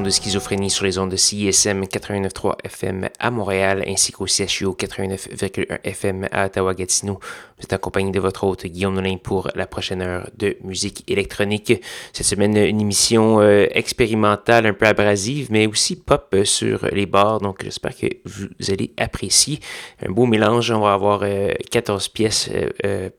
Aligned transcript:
De 0.00 0.08
Schizophrénie 0.08 0.70
sur 0.70 0.86
les 0.86 0.96
ondes 0.96 1.10
de 1.10 1.16
CISM 1.16 1.82
89.3 1.82 2.54
FM 2.64 3.10
à 3.18 3.30
Montréal 3.30 3.84
ainsi 3.86 4.10
qu'au 4.10 4.26
CHU 4.26 4.68
89.1 4.68 5.80
FM 5.84 6.28
à 6.32 6.46
Ottawa-Gatineau. 6.46 7.18
Vous 7.20 7.64
êtes 7.64 7.74
accompagné 7.74 8.10
de 8.10 8.18
votre 8.18 8.44
hôte 8.44 8.64
Guillaume 8.64 8.94
Nolin 8.94 9.18
pour 9.22 9.50
la 9.54 9.66
prochaine 9.66 10.00
heure 10.00 10.30
de 10.38 10.56
musique 10.64 11.04
électronique. 11.10 11.82
Cette 12.14 12.24
semaine, 12.24 12.56
une 12.56 12.80
émission 12.80 13.40
euh, 13.40 13.66
expérimentale, 13.72 14.64
un 14.64 14.72
peu 14.72 14.86
abrasive, 14.86 15.48
mais 15.50 15.66
aussi 15.66 15.96
pop 15.96 16.34
sur 16.44 16.86
les 16.90 17.04
bars. 17.04 17.40
Donc, 17.40 17.62
j'espère 17.62 17.94
que 17.94 18.06
vous 18.24 18.48
allez 18.70 18.92
apprécier. 18.96 19.60
Un 20.06 20.10
beau 20.10 20.24
mélange. 20.24 20.70
On 20.70 20.80
va 20.80 20.94
avoir 20.94 21.22
14 21.70 22.06
euh, 22.06 22.12
pièces 22.14 22.48
euh, 22.84 23.10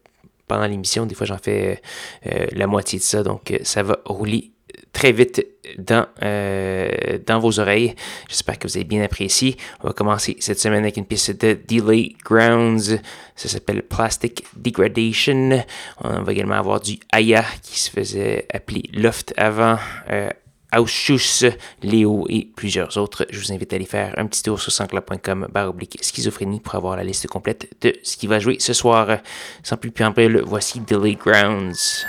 pendant 0.48 0.66
l'émission. 0.66 1.06
Des 1.06 1.14
fois, 1.14 1.28
j'en 1.28 1.38
fais 1.38 1.82
la 2.24 2.66
moitié 2.66 2.98
de 2.98 3.04
ça. 3.04 3.22
Donc, 3.22 3.54
ça 3.64 3.84
va 3.84 4.00
rouler 4.06 4.53
très 4.94 5.12
vite 5.12 5.46
dans, 5.78 6.06
euh, 6.22 7.18
dans 7.26 7.40
vos 7.40 7.60
oreilles. 7.60 7.96
J'espère 8.30 8.60
que 8.60 8.68
vous 8.68 8.78
avez 8.78 8.86
bien 8.86 9.04
apprécié. 9.04 9.58
On 9.84 9.88
va 9.88 9.94
commencer 9.94 10.38
cette 10.40 10.60
semaine 10.60 10.84
avec 10.84 10.98
une 10.98 11.06
pièce 11.06 11.32
de 11.32 11.58
Delay 11.68 12.14
Grounds. 12.24 13.00
Ça 13.36 13.50
s'appelle 13.50 13.82
Plastic 13.82 14.46
Degradation. 14.56 15.64
On 16.02 16.22
va 16.22 16.32
également 16.32 16.56
avoir 16.56 16.80
du 16.80 17.00
Aya 17.12 17.44
qui 17.64 17.80
se 17.80 17.90
faisait 17.90 18.46
appeler 18.54 18.84
Loft 18.94 19.34
avant. 19.36 19.78
Euh, 20.10 20.30
Ausschuss, 20.76 21.46
Léo 21.84 22.26
et 22.30 22.50
plusieurs 22.56 22.98
autres. 22.98 23.28
Je 23.30 23.40
vous 23.40 23.52
invite 23.52 23.74
à 23.74 23.76
aller 23.76 23.86
faire 23.86 24.14
un 24.18 24.26
petit 24.26 24.42
tour 24.42 24.60
sur 24.60 24.72
sanscloud.com 24.72 25.48
barre 25.52 25.70
oblique 25.70 26.00
schizophrénie 26.02 26.60
pour 26.60 26.76
avoir 26.76 26.96
la 26.98 27.04
liste 27.04 27.28
complète 27.28 27.70
de 27.82 27.94
ce 28.02 28.18
qui 28.18 28.26
va 28.26 28.40
jouer 28.40 28.58
ce 28.60 28.74
soir. 28.74 29.20
Sans 29.62 29.78
plus 29.78 29.94
le 30.18 30.42
voici 30.42 30.80
Delay 30.80 31.14
Grounds. 31.14 32.06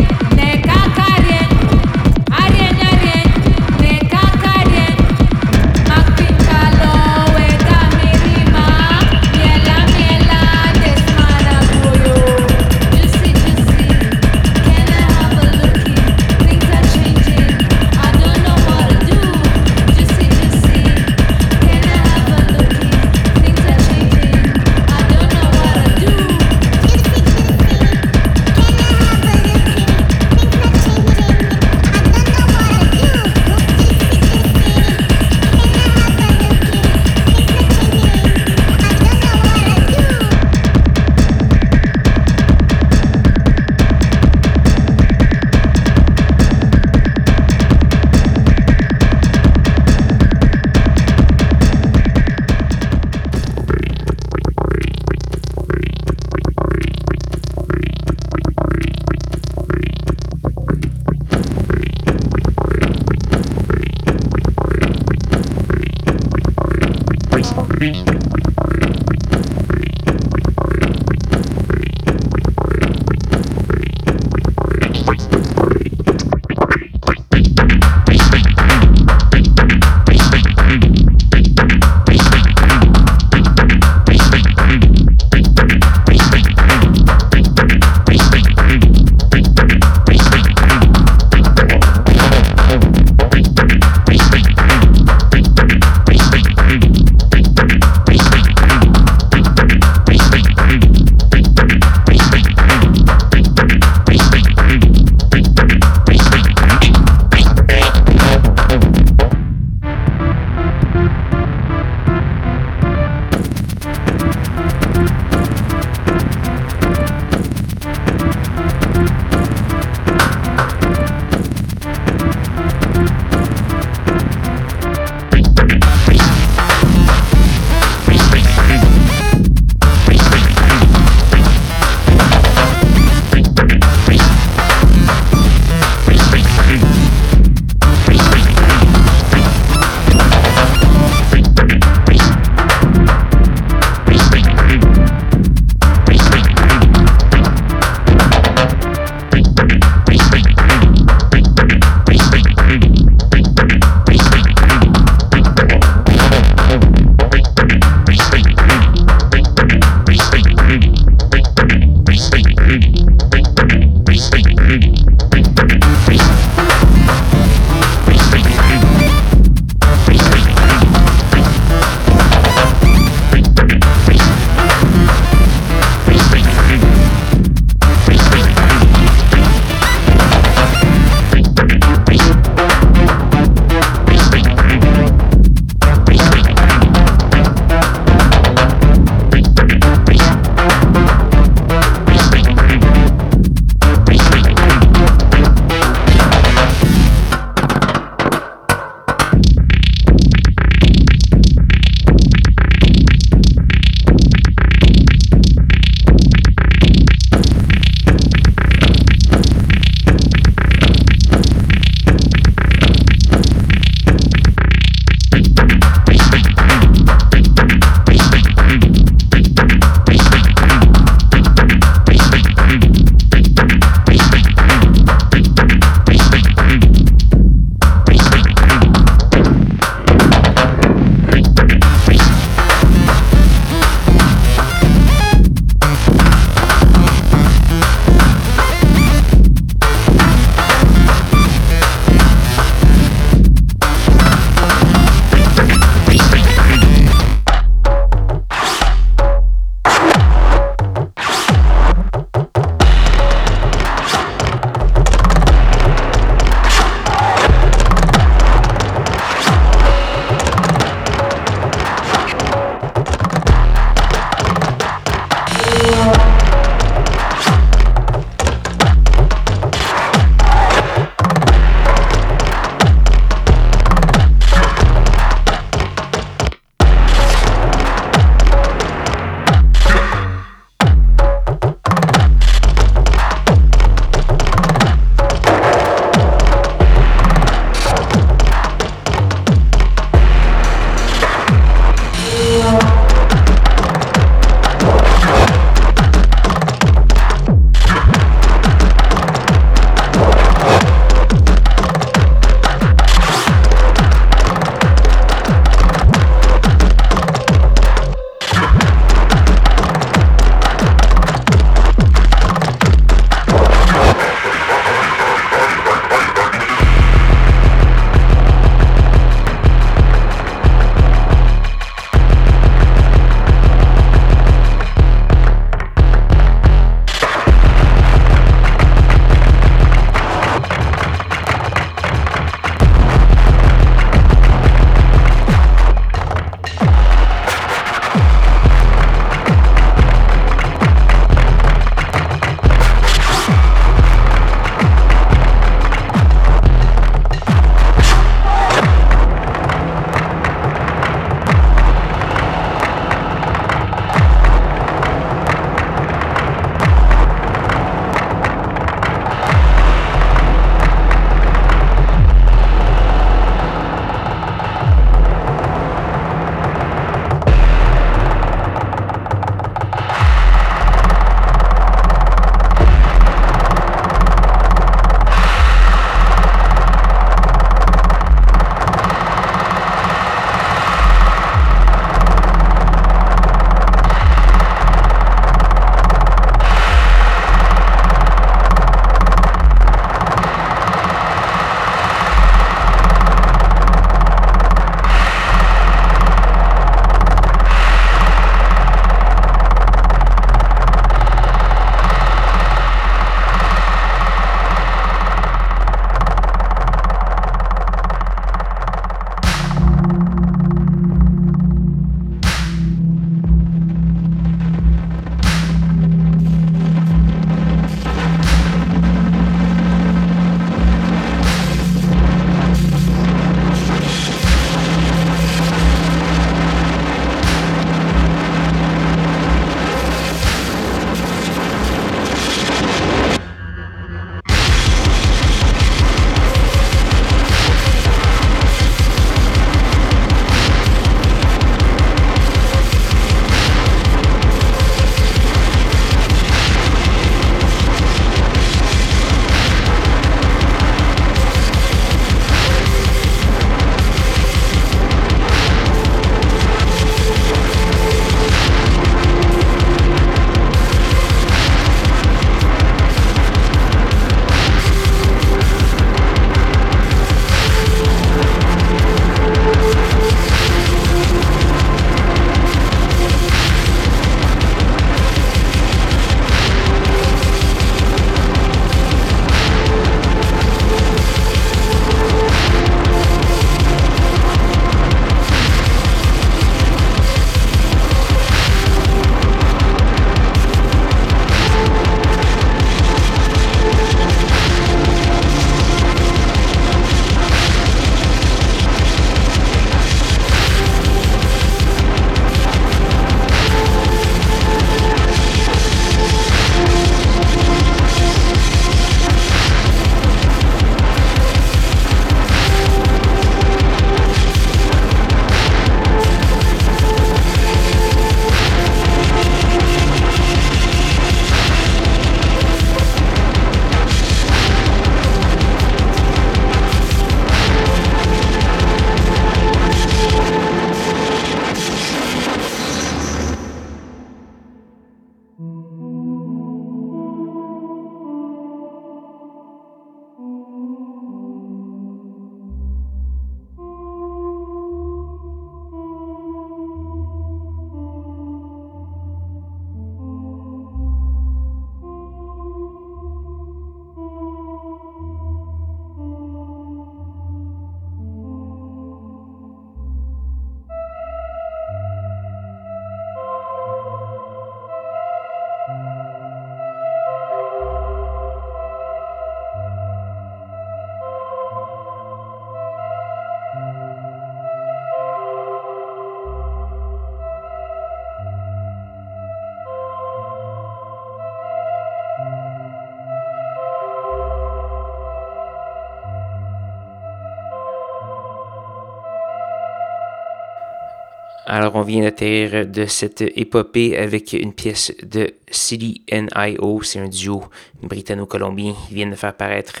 Alors, 591.70 591.96
on 591.96 592.00
vient 592.00 592.22
d'atterrir 592.22 592.86
de 592.86 593.04
cette 593.04 593.42
épopée 593.42 594.16
avec 594.16 594.54
une 594.54 594.72
pièce 594.72 595.12
de 595.22 595.52
CDNIO. 595.70 597.02
C'est 597.02 597.18
un 597.18 597.28
duo 597.28 597.62
britanno-colombien. 598.02 598.94
Ils 599.10 599.16
viennent 599.16 599.32
de 599.32 599.36
faire 599.36 599.52
paraître 599.52 600.00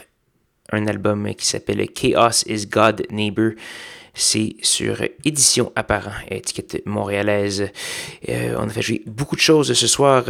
un 0.72 0.86
album 0.86 1.34
qui 1.34 1.44
s'appelle 1.44 1.86
Chaos 1.90 2.42
is 2.46 2.66
God 2.66 3.04
Neighbor. 3.10 3.50
C'est 4.14 4.56
sur 4.62 5.02
Édition 5.26 5.70
Apparent, 5.76 6.18
étiquette 6.30 6.86
montréalaise. 6.86 7.68
Euh, 8.30 8.56
on 8.58 8.62
a 8.62 8.70
fait 8.70 8.80
jouer 8.80 9.02
beaucoup 9.04 9.36
de 9.36 9.42
choses 9.42 9.70
ce 9.74 9.86
soir. 9.86 10.24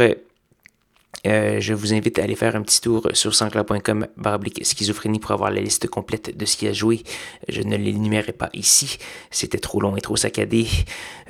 Euh, 1.27 1.59
je 1.59 1.73
vous 1.73 1.93
invite 1.93 2.19
à 2.19 2.23
aller 2.23 2.35
faire 2.35 2.55
un 2.55 2.61
petit 2.61 2.81
tour 2.81 3.07
sur 3.13 3.35
sancla.com 3.35 4.07
baroblique 4.17 4.65
schizophrénie 4.65 5.19
pour 5.19 5.31
avoir 5.31 5.51
la 5.51 5.61
liste 5.61 5.87
complète 5.87 6.37
de 6.37 6.45
ce 6.45 6.57
qui 6.57 6.67
a 6.67 6.73
joué. 6.73 7.03
Je 7.47 7.61
ne 7.61 7.75
l'énumérerai 7.75 8.33
pas 8.33 8.49
ici, 8.53 8.97
c'était 9.31 9.57
trop 9.57 9.81
long 9.81 9.95
et 9.97 10.01
trop 10.01 10.15
saccadé. 10.15 10.67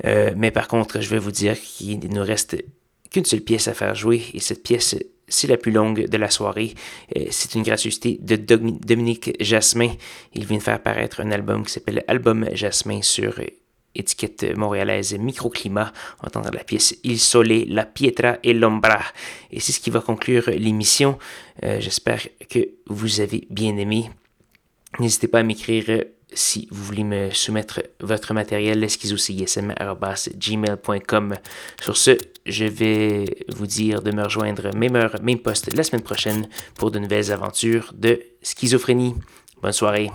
Euh, 0.04 0.32
mais 0.36 0.50
par 0.50 0.68
contre, 0.68 1.00
je 1.00 1.08
vais 1.08 1.18
vous 1.18 1.32
dire 1.32 1.60
qu'il 1.60 1.98
ne 1.98 2.08
nous 2.08 2.22
reste 2.22 2.56
qu'une 3.10 3.24
seule 3.24 3.40
pièce 3.40 3.68
à 3.68 3.74
faire 3.74 3.94
jouer 3.94 4.22
et 4.34 4.40
cette 4.40 4.62
pièce, 4.62 4.96
c'est 5.26 5.48
la 5.48 5.56
plus 5.56 5.72
longue 5.72 6.06
de 6.06 6.16
la 6.16 6.30
soirée. 6.30 6.74
Euh, 7.16 7.26
c'est 7.30 7.54
une 7.54 7.62
gratuité 7.62 8.18
de 8.20 8.36
Dominique 8.36 9.36
Jasmin. 9.40 9.92
Il 10.34 10.46
vient 10.46 10.58
de 10.58 10.62
faire 10.62 10.74
apparaître 10.74 11.20
un 11.20 11.30
album 11.32 11.64
qui 11.64 11.72
s'appelle 11.72 12.04
Album 12.06 12.48
Jasmin 12.54 13.02
sur 13.02 13.40
étiquette 13.94 14.56
montréalaise 14.56 15.14
Microclimat. 15.18 15.92
On 16.22 16.26
entendra 16.26 16.50
la 16.50 16.64
pièce 16.64 16.96
Il 17.04 17.18
Sole, 17.18 17.64
La 17.68 17.84
Pietra 17.84 18.38
et 18.42 18.52
l'Ombra. 18.52 19.00
Et 19.50 19.60
c'est 19.60 19.72
ce 19.72 19.80
qui 19.80 19.90
va 19.90 20.00
conclure 20.00 20.50
l'émission. 20.50 21.18
Euh, 21.64 21.80
j'espère 21.80 22.22
que 22.48 22.68
vous 22.86 23.20
avez 23.20 23.46
bien 23.50 23.76
aimé. 23.76 24.10
N'hésitez 24.98 25.28
pas 25.28 25.40
à 25.40 25.42
m'écrire 25.42 26.04
si 26.32 26.68
vous 26.70 26.84
voulez 26.84 27.04
me 27.04 27.30
soumettre 27.30 27.82
votre 28.00 28.34
matériel, 28.34 28.86
gmail.com 30.36 31.34
Sur 31.80 31.96
ce, 31.96 32.16
je 32.46 32.64
vais 32.64 33.24
vous 33.48 33.66
dire 33.66 34.02
de 34.02 34.12
me 34.12 34.22
rejoindre 34.22 34.74
même 34.76 34.96
heure, 34.96 35.16
même 35.22 35.38
poste 35.38 35.74
la 35.74 35.82
semaine 35.82 36.02
prochaine 36.02 36.48
pour 36.76 36.90
de 36.90 36.98
nouvelles 36.98 37.32
aventures 37.32 37.92
de 37.96 38.20
schizophrénie. 38.42 39.14
Bonne 39.62 39.72
soirée. 39.72 40.10